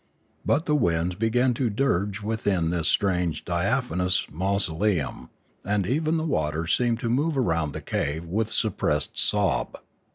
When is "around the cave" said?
7.37-8.25